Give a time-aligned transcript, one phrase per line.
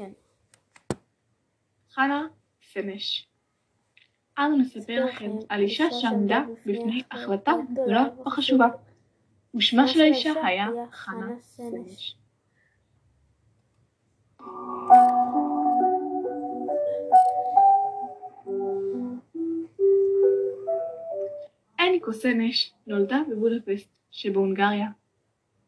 [0.00, 0.12] כן.
[1.90, 2.26] חנה
[2.62, 3.28] סנש
[4.38, 8.68] אנו נספר לכם על אישה שעמדה בפני החלטה גדולה וחשובה,
[9.54, 12.16] ושמה של האישה היה חנה סנש.
[21.80, 24.88] אניקו סנש נולדה בבודפשט שבהונגריה.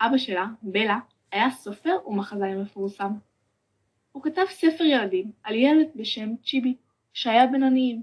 [0.00, 0.98] אבא שלה, בלה,
[1.32, 3.12] היה סופר ומחזאי מפורסם.
[4.18, 6.76] הוא כתב ספר ילדים על ילד בשם צ'יבי,
[7.12, 8.02] שהיה בין עניים.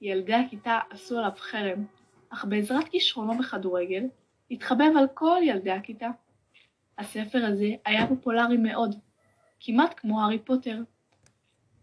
[0.00, 1.84] ילדי הכיתה עשו עליו חרם,
[2.30, 4.04] אך בעזרת כישרונו בכדורגל,
[4.50, 6.08] התחבב על כל ילדי הכיתה.
[6.98, 8.94] הספר הזה היה פופולרי מאוד,
[9.60, 10.82] כמעט כמו הארי פוטר.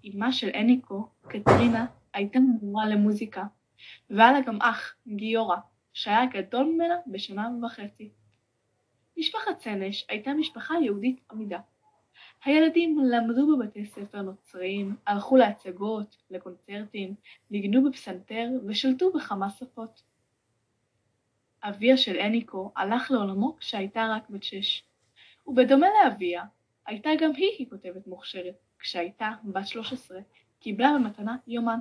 [0.06, 3.44] אמה של אניקו, קטרינה, הייתה מורה למוזיקה,
[4.10, 5.58] והיה לה גם אח, גיורא,
[5.94, 8.10] שהיה גדול ממנה בשנה וחצי.
[9.18, 11.60] משפחת סנש הייתה משפחה יהודית עמידה.
[12.46, 17.16] הילדים למדו בבתי ספר נוצריים, הלכו להצגות, לקונצרטים,
[17.52, 20.02] ניגנו בפסנתר ושלטו בכמה שפות.
[21.64, 24.84] אביה של אניקו הלך לעולמו כשהייתה רק בת שש,
[25.48, 26.44] ובדומה לאביה,
[26.86, 30.20] הייתה גם היא כותבת מוכשרת, כשהייתה בת 13,
[30.60, 31.80] קיבלה במתנה יומן,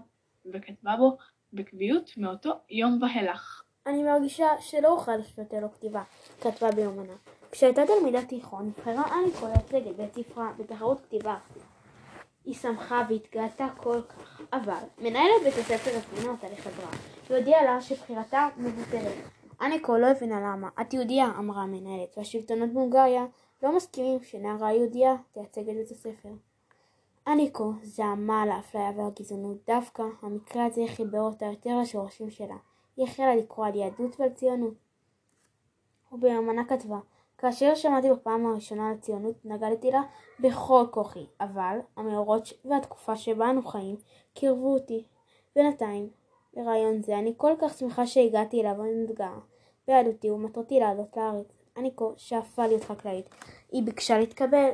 [0.53, 1.19] וכתבה בו
[1.53, 3.63] בקביעות מאותו יום ואילך.
[3.87, 6.03] אני מרגישה שלא אוכל לשפטה לו כתיבה,
[6.41, 7.15] כתבה ביומנה.
[7.55, 11.37] כשהייתה תלמידת תיכון, נבחרה אניקו לייצג את בית ספרה בתחרות כתיבה.
[12.45, 16.91] היא שמחה והתגאתה כל כך, אבל מנהלת בית הספר הזמינה אותה לחברה,
[17.31, 19.15] והודיעה לה שבחירתה מבוטלת.
[19.61, 20.69] אניקו לא הבינה למה.
[20.81, 23.27] את יהודייה, אמרה המנהלת, והשלטונות בהונגריה
[23.63, 26.33] לא מסכימים שנערה יהודייה תייצג את בית הספר.
[27.27, 32.57] אניקו זעמה על האפליה והגזענות, דווקא המקרה הזה חיבר אותה יותר לשורשים שלה.
[32.97, 34.75] היא החלה לקרוא על יהדות ועל ציונות.
[36.13, 36.99] וביומנה כתבה
[37.45, 40.03] כאשר שמעתי בפעם הראשונה על ציונות, נגדתי לה
[40.41, 43.97] בכל כוחי, אבל המאורות והתקופה שבה אנו חיים
[44.35, 45.05] קירבו אותי.
[45.57, 46.09] בינתיים,
[46.57, 49.39] לרעיון זה אני כל כך שמחה שהגעתי אליו ומתגאה
[49.89, 51.47] ביהדותי ומטרתי לעלות לארץ.
[51.77, 53.29] אני כה שאפה להיות חקלאית.
[53.73, 54.71] היא ביקשה להתקבל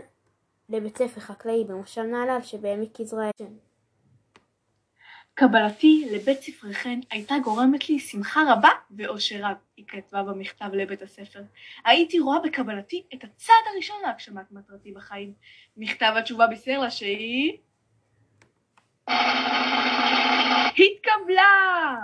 [0.69, 3.70] לבית ספר חקלאי במושב נהלל שבעמק יזרעאל.
[5.35, 11.43] קבלתי לבית ספרכן הייתה גורמת לי שמחה רבה ואושר רב, היא כתבה במכתב לבית הספר.
[11.85, 15.33] הייתי רואה בקבלתי את הצעד הראשון להגשמת מטרתי בחיים.
[15.77, 17.59] מכתב התשובה בישר לה שהיא...
[20.69, 21.97] התקבלה!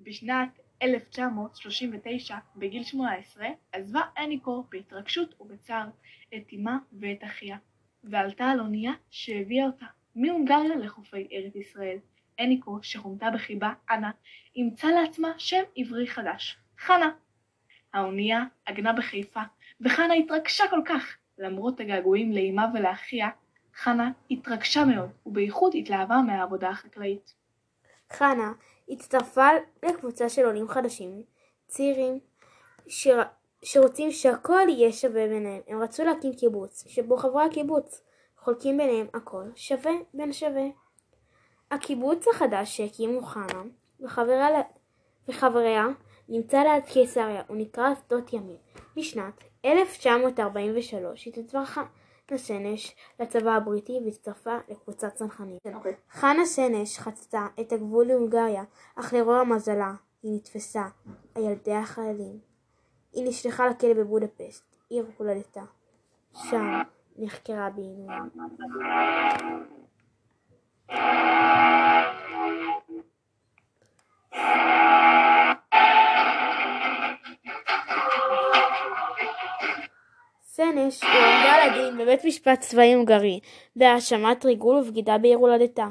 [0.00, 5.86] בשנת 1939, בגיל 18, עזבה אניקו בהתרגשות ובצער
[6.34, 7.56] את אמה ואת אחיה,
[8.04, 11.98] ועלתה על אונייה שהביאה אותה מהונגריה לחופי ארץ ישראל.
[12.40, 14.10] אניקו, שכונתה בחיבה אנה,
[14.56, 17.10] אימצה לעצמה שם עברי חדש, חנה.
[17.92, 19.40] האונייה עגנה בחיפה,
[19.80, 23.28] וחנה התרגשה כל כך, למרות הגעגועים לאמה ולאחיה,
[23.74, 27.34] חנה התרגשה מאוד, ובייחוד התלהבה מהעבודה החקלאית.
[28.12, 28.52] חנה
[28.88, 29.48] הצטרפה
[29.82, 31.22] לקבוצה של עולים חדשים,
[31.66, 32.18] צעירים,
[32.88, 33.22] שר...
[33.62, 35.62] שרוצים שהכל יהיה שווה ביניהם.
[35.68, 38.02] הם רצו להקים קיבוץ, שבו חברי הקיבוץ
[38.38, 40.66] חולקים ביניהם הכל שווה בין שווה.
[41.70, 43.62] הקיבוץ החדש שהקימו חנה
[44.00, 44.62] וחבריה,
[45.28, 45.86] וחבריה
[46.28, 48.56] נמצא ליד קיסריה, הוא נקרא שדות ימים.
[48.96, 51.84] בשנת 1943 התעצבה חנה
[52.36, 55.58] סנש לצבא הבריטי והצטרפה לקבוצת צנחנים.
[55.68, 55.74] Okay.
[55.74, 55.94] אוקיי.
[56.10, 58.64] חנה סנש חצתה את הגבול להונגריה,
[58.96, 60.84] אך לרוע מזלה היא נתפסה
[61.34, 62.38] על ילדי החיילים.
[63.12, 65.62] היא נשלחה לכלא בבודפשט, עיר הולדתה.
[66.34, 66.82] שם
[67.16, 68.22] נחקרה בעינויים.
[80.56, 83.40] סנש הועמדה לדין בבית משפט צבאי הונגרי
[83.76, 85.86] בהאשמת ריגול ובגידה בעיר הולדתה.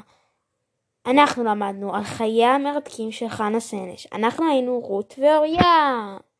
[1.06, 4.06] אנחנו למדנו על חייה המרתקים של חנה סנש.
[4.12, 6.16] אנחנו היינו רות ואוריה.